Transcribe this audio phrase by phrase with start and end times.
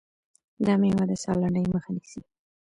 [0.65, 2.21] دا مېوه د ساه لنډۍ مخه نیسي.